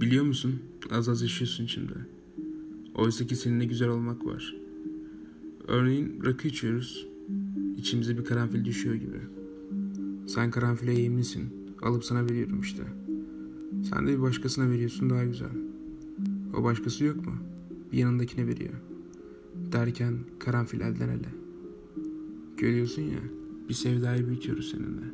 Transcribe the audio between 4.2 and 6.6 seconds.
var. Örneğin rakı